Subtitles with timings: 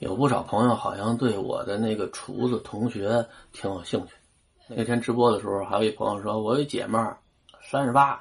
[0.00, 4.12] 有不少朋友好像对我的那个厨子同学挺有兴趣。
[4.68, 7.18] 那天直播的时候，还有一朋友说：“我有姐妹儿
[7.62, 8.20] 三十八，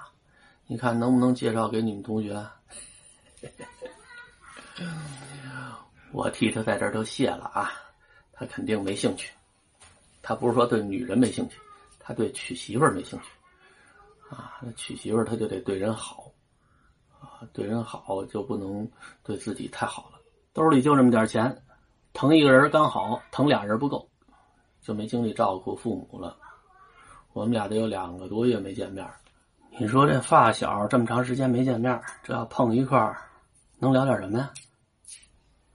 [0.67, 2.33] 你看能不能介绍给你们同学？”
[6.11, 7.71] 我替他在这儿都谢了啊，
[8.31, 9.31] 他肯定没兴趣。
[10.21, 11.57] 他不是说对女人没兴趣，
[11.99, 13.25] 他对娶媳妇儿没兴趣。
[14.29, 16.31] 啊，那娶媳妇儿他就得对人好，
[17.19, 18.87] 啊，对人好就不能
[19.23, 20.12] 对自己太好。
[20.53, 21.63] 兜里就这么点钱，
[22.13, 24.07] 疼一个人刚好，疼俩人不够，
[24.81, 26.37] 就没精力照顾父母了。
[27.33, 29.03] 我们俩得有两个多月没见面。
[29.79, 33.17] 你说这发小这么长时间没见面，这要碰一块儿，
[33.79, 34.51] 能聊点什么呀？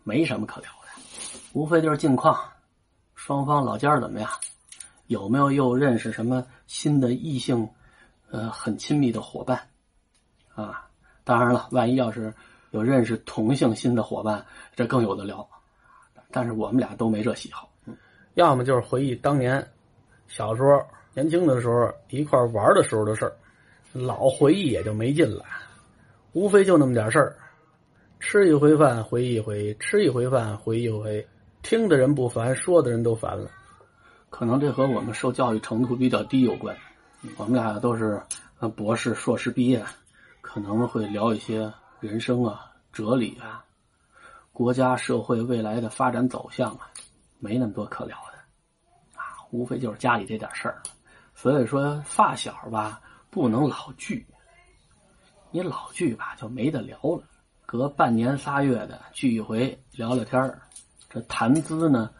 [0.04, 1.02] 没什么可聊的，
[1.54, 2.38] 无非就是近况，
[3.16, 4.30] 双方老家怎么样，
[5.08, 7.68] 有没有又认识什么新的异性，
[8.30, 9.60] 呃，很亲密的伙伴，
[10.54, 10.88] 啊，
[11.24, 12.32] 当然了，万一要是
[12.70, 14.44] 有认识同性新的伙伴，
[14.76, 15.48] 这更有的聊。
[16.30, 17.70] 但是我们俩都没这喜好，
[18.34, 19.66] 要么就是回忆当年
[20.26, 20.80] 小时候
[21.14, 23.32] 年轻的时候一块玩的时候的事儿。
[23.94, 25.42] 老回忆也就没劲了，
[26.32, 27.34] 无非就那么点事儿，
[28.20, 31.26] 吃一回饭回忆一回，吃一回饭回忆一回，
[31.62, 33.50] 听的人不烦，说的人都烦了。
[34.28, 36.76] 可能这和我们受教育程度比较低有关。
[37.38, 38.20] 我们俩都是
[38.76, 39.82] 博士、硕士毕业，
[40.42, 43.64] 可能会聊一些人生啊、哲理啊、
[44.52, 46.90] 国家社会未来的发展走向啊，
[47.38, 48.38] 没那么多可聊的
[49.18, 50.82] 啊，无非就是家里这点事儿。
[51.34, 53.00] 所以说，发小吧。
[53.30, 54.26] 不能老聚，
[55.50, 57.22] 你老聚吧就没得聊了。
[57.66, 60.62] 隔半年仨月的聚一回，聊聊天儿
[61.10, 62.10] 这谈资呢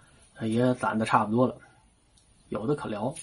[0.42, 1.57] 也攒的差不多了，
[2.51, 3.15] 有的可聊。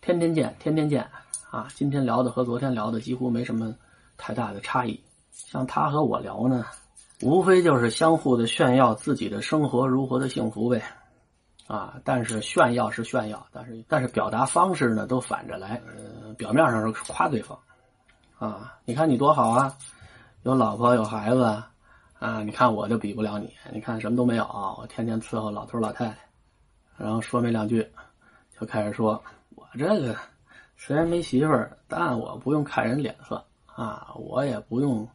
[0.00, 1.10] 天天见，天天见
[1.50, 1.68] 啊！
[1.74, 3.76] 今天聊的和昨天聊的几乎没什么
[4.20, 5.02] 太大的差异。
[5.32, 6.64] 像他和我聊呢，
[7.22, 10.82] 无非就是相互的炫耀自己的生活如何的幸福呗。
[11.66, 15.80] 啊，但是炫耀是炫耀，但是但是表达方式呢都反着来。
[15.86, 17.56] 呃，表面上是夸对方，
[18.40, 19.76] 啊，你看你多好啊，
[20.42, 21.44] 有老婆有孩子，
[22.18, 24.44] 啊，你看我就比不了你，你看什么都没有，
[24.78, 26.16] 我天天伺候老头老太太，
[26.96, 27.88] 然后说没两句，
[28.58, 29.22] 就开始说
[29.54, 30.16] 我这个
[30.76, 33.44] 虽然没媳妇儿，但我不用看人脸色
[33.74, 35.08] 啊，我也不用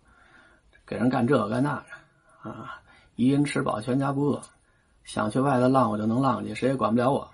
[0.85, 1.75] 给人干这个干那
[2.43, 2.81] 个，啊，
[3.15, 4.41] 一人吃饱全家不饿。
[5.03, 7.29] 想去外头浪，我就能浪去，谁也管不了我。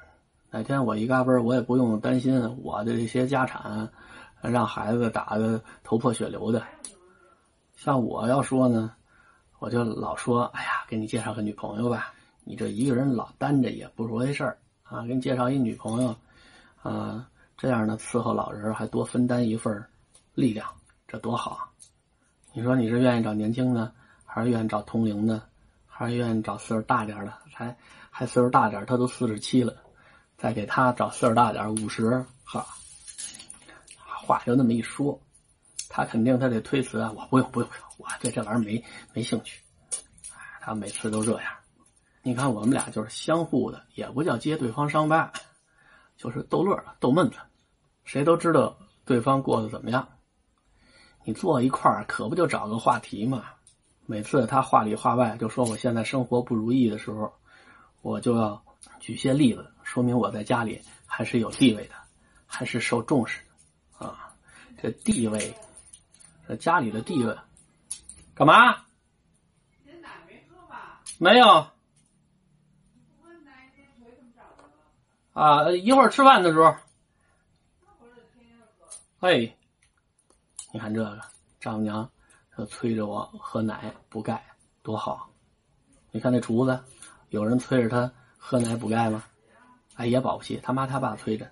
[0.50, 3.90] 哪天我一嘎嘣，我也不用担心我的这些家产
[4.42, 6.62] 让孩子打的头破血流的。
[7.78, 8.94] 像我要说呢，
[9.59, 15.03] 我就老说：“哎呀，给你介绍个女朋友吧，你这一个人老单着也不是回事儿啊。
[15.03, 16.14] 给你介绍一女朋友，
[16.84, 19.82] 啊，这样呢伺候老人还多分担一份
[20.34, 20.68] 力量，
[21.11, 21.69] 这多好。
[22.53, 25.41] 你说你是愿意找年轻的，还是愿意找同龄的？”
[25.94, 27.77] 还是愿意找岁数大点的，还
[28.09, 29.75] 还岁数大点，他都四十七了，
[30.35, 32.66] 再给他找岁数大点，五十，哈，
[34.25, 35.22] 话就那么一说，
[35.89, 38.83] 他肯定他得推辞啊，我不用不用不用，我对这玩意儿没
[39.13, 39.61] 没兴趣，
[40.59, 41.53] 他每次都这样。
[42.23, 45.31] 你看我们俩就是相互的，也不叫揭对方伤疤，
[46.17, 47.38] 就是逗乐逗闷子，
[48.05, 50.07] 谁都知道对方过得怎么样。
[51.24, 53.46] 你坐一块儿，可不就找个话题嘛。
[54.06, 57.34] 每次他话里话外就说我现在生活不如意的时候，
[58.02, 58.64] 我就要
[59.00, 61.96] 举些例子，说明我在家里还是有地位的，
[62.46, 63.42] 还是受重视
[64.00, 64.36] 的啊。
[64.82, 65.56] 这地位，
[66.48, 67.38] 这家里的地位，
[68.34, 68.78] 干嘛？
[71.20, 71.68] 没有。
[75.34, 76.76] 啊，一会儿吃饭的时候。
[79.20, 79.56] 哎，
[80.74, 81.20] 你看这个
[81.59, 82.09] 丈母娘。
[82.54, 84.44] 他催着我喝奶补钙，
[84.84, 85.30] 多好！
[86.12, 86.78] 你看那厨子，
[87.30, 89.24] 有人催着他喝奶补钙吗？
[89.96, 91.50] 哎，也保不齐他妈他爸催着，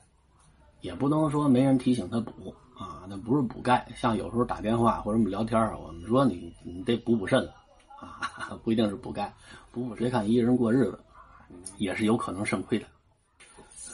[0.81, 3.05] 也不能说没人提醒他补啊。
[3.07, 7.55] 那不是补钙，像有时候打电话或者我们聊天我们说你你得补补肾了
[7.97, 9.33] 啊， 不一定是补钙，
[9.71, 10.99] 补补谁看一个人过日子，
[11.77, 12.85] 也是有可能肾亏的。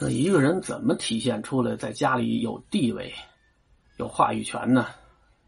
[0.02, 3.14] 那一个人怎么体现出来在家里有地位、
[3.98, 4.88] 有话语权呢？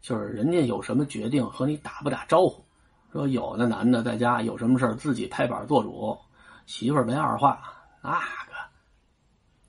[0.00, 2.64] 就是人家有什么决定和你打不打招呼？
[3.10, 6.18] 说有的男的在家有什么事自己拍板做主，
[6.66, 7.58] 媳妇儿没二话，
[8.02, 8.52] 那个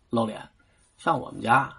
[0.09, 0.47] 露脸。
[0.97, 1.73] 像我们家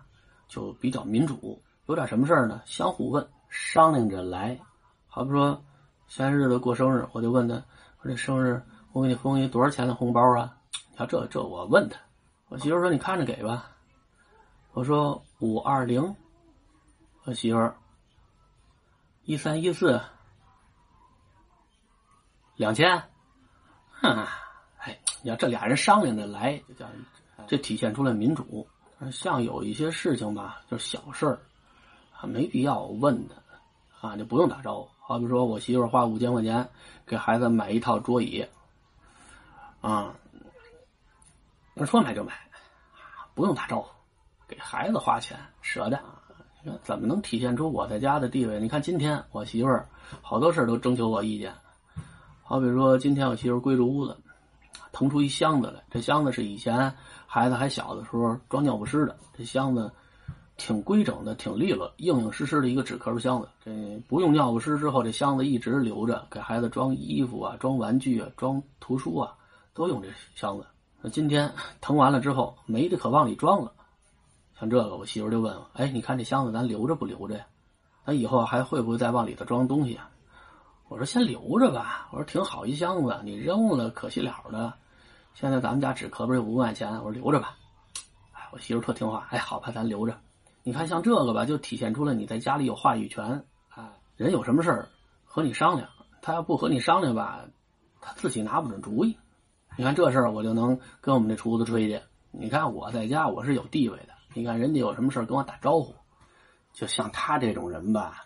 [0.49, 4.59] 就比较民主，有点什么事呢，相互问，商量着来。
[5.07, 5.63] 好比说
[6.09, 7.63] 前日子过生日，我就问他，
[8.03, 8.63] 我这生日
[8.93, 10.57] 我给你封一多少钱的红包啊？
[10.91, 11.99] 你看这这我问他，
[12.49, 13.71] 我媳妇说你看着给吧。
[14.73, 16.17] 我说五二零，
[17.25, 17.77] 我媳妇儿。
[19.25, 20.01] 一三一四，
[22.57, 23.05] 两千，
[23.91, 24.27] 哼，
[24.79, 26.87] 哎，你要这俩人商量着来，就叫
[27.47, 28.67] 这体现出来民主。
[29.13, 31.41] 像有一些事情吧，就是小事儿，
[32.19, 33.43] 啊，没必要问的，
[34.01, 34.91] 啊，就不用打招呼。
[35.01, 36.69] 好比说我媳妇花五千块钱
[37.07, 38.47] 给孩子买一套桌椅，
[39.81, 40.15] 啊，
[41.75, 42.35] 那说买就买，
[43.35, 43.91] 不用打招呼，
[44.49, 46.03] 给孩子花钱舍得。
[46.83, 48.61] 怎么能体现出我在家的地位？
[48.61, 49.89] 你看今天我媳妇儿
[50.21, 51.55] 好多事儿都征求我意见，
[52.43, 54.17] 好比说今天我媳妇儿归置屋子，
[54.93, 56.93] 腾出一箱子来，这箱子是以前
[57.27, 59.91] 孩子还小的时候装尿不湿的，这箱子
[60.57, 63.49] 挺规整的，挺利落，硬硬实实的一个纸壳的箱子。
[63.65, 69.33] 这不用尿不湿之后，这箱子一直留着，给孩子装衣服啊、装玩具啊、装图书啊，
[69.73, 70.67] 都用这箱子。
[71.01, 73.73] 那今天腾完了之后，没的可往里装了。
[74.61, 77.47] 像这个，我媳妇就问我：“哎，你看这箱子咱留着不留着呀？
[78.05, 80.11] 咱以后还会不会再往里头装东西啊？”
[80.89, 84.75] 我说：“先留着吧。”我说：“挺好一箱子，你扔了可惜了的。
[85.33, 86.93] 现在咱们家纸壳不是五块钱？
[86.97, 87.57] 我说留着吧。”
[88.37, 89.27] 哎，我媳妇特听话。
[89.31, 90.19] 哎，好吧，咱留着。
[90.63, 93.47] 你看像这个吧，就体现出了你在家里有话语权。
[93.75, 94.89] 哎，人有什么事儿
[95.25, 95.89] 和你商量，
[96.21, 97.47] 他要不和你商量吧，
[98.03, 99.17] 他自己拿不准主意。
[99.79, 102.03] 你看这事儿，我就能跟我们这厨子吹去。
[102.31, 104.20] 你看我在家，我是有地位的。
[104.33, 105.95] 你看人家有什么事跟我打招呼，
[106.73, 108.25] 就像他这种人吧，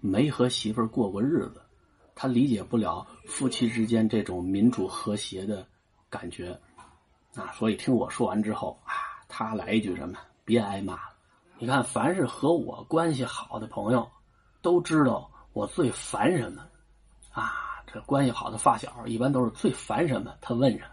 [0.00, 1.62] 没和媳妇儿过过日子，
[2.14, 5.66] 他理解不了夫妻之间这种民主和谐的
[6.10, 6.60] 感觉，
[7.34, 8.92] 啊，所以听我说完之后啊，
[9.28, 11.14] 他来一句什么，别挨骂了。
[11.58, 14.10] 你看，凡是和我关系好的朋友，
[14.60, 16.62] 都知道我最烦什么，
[17.32, 20.90] 啊，这关系好的发小一般都是最烦什么，他问什么。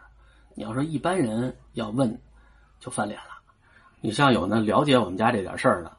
[0.56, 2.22] 你要说一般人要问，
[2.80, 3.35] 就翻脸了。
[4.06, 5.92] 你像有那了解我们家这点事儿的，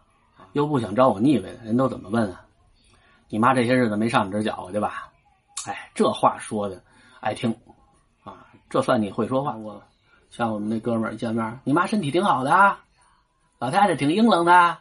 [0.52, 2.46] 又不想招我腻歪的人都怎么问啊？
[3.28, 5.08] 你妈这些日子没上你这搅和去吧？
[5.66, 6.80] 哎，这话说的
[7.18, 7.52] 爱听
[8.22, 9.56] 啊，这算你会说话。
[9.56, 9.82] 我
[10.30, 12.76] 像我们那哥们儿一见面，你妈身体挺好的，
[13.58, 14.78] 老太太挺英冷的，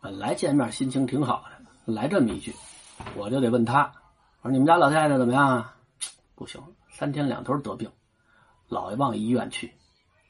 [0.00, 2.54] 本来见面心情挺好的，来这么一句，
[3.14, 3.92] 我就得问他，
[4.40, 5.74] 我说你们家老太太怎么样啊？
[6.34, 7.90] 不行，三天两头得病，
[8.68, 9.70] 老爷往医院去，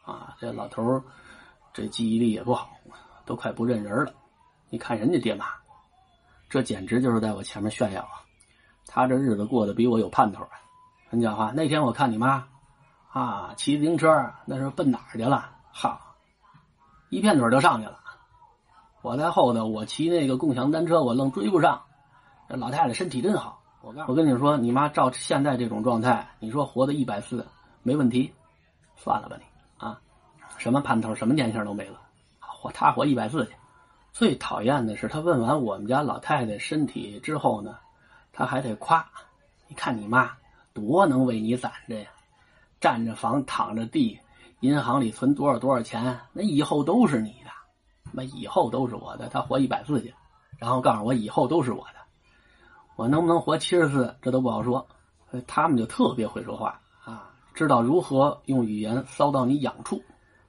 [0.04, 1.00] 啊，这老头。
[1.74, 2.70] 这记忆力也不好，
[3.26, 4.14] 都快不认人了。
[4.70, 5.44] 你看人家爹妈，
[6.48, 8.22] 这简直就是在我前面炫耀啊！
[8.86, 10.50] 他这日子过得比我有盼头啊！
[11.10, 12.46] 你讲话，那天我看你妈
[13.10, 15.50] 啊，骑自行车，那是奔哪儿去了？
[15.72, 16.00] 哈，
[17.10, 17.98] 一片腿就上去了。
[19.02, 21.82] 我在后头，我骑那个共享单车，我愣追不上。
[22.48, 27.44] 这老太太身体真好，我告我跟你说，你妈照现在这种状态，你说活到一百四
[27.82, 28.32] 没问题？
[28.94, 29.44] 算了吧你
[29.84, 30.00] 啊。
[30.58, 32.00] 什么盼头，什么年轻都没了，
[32.40, 33.52] 活他活一百四去。
[34.12, 37.76] 最讨厌的是，他问完我们家老太太身体之后呢，
[38.32, 39.04] 他还得夸。
[39.66, 40.30] 你看你妈
[40.72, 42.08] 多能为你攒着呀，
[42.80, 44.18] 占着房，躺着地，
[44.60, 47.50] 银行里存多少多少钱，那以后都是你的，
[48.12, 49.28] 那以后都是我的。
[49.28, 50.14] 他活一百四去，
[50.58, 51.98] 然后告诉我以后都是我的，
[52.96, 54.86] 我能不能活七十四，这都不好说。
[55.48, 60.00] 他们就特别会说话啊，知道如何用语言骚到你痒处。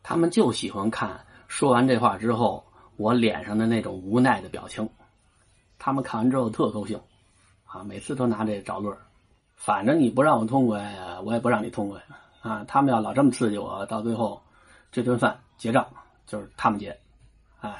[0.07, 2.63] 他们就喜欢看说完这话之后
[2.96, 4.88] 我脸上的那种无奈的表情，
[5.80, 6.96] 他们看完之后特高兴，
[7.66, 8.96] 啊，每次都拿这找乐
[9.56, 12.00] 反正你不让我痛快，我也不让你痛快
[12.44, 12.63] 啊。
[12.68, 14.40] 他们要老这么刺激我，到最后
[14.92, 15.83] 这顿饭结账
[16.28, 16.95] 就是他们结。
[17.62, 17.76] 哎，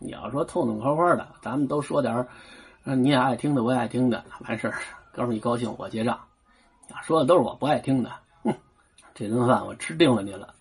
[0.00, 2.26] 你要说痛痛快快的，咱们都说点
[2.82, 4.74] 你也爱听的，我也爱听的，完事儿，
[5.12, 6.18] 哥们一高兴我结账。
[7.04, 8.10] 说的都是我不爱听的，
[8.42, 8.52] 哼，
[9.14, 10.48] 这顿饭我吃定了你了。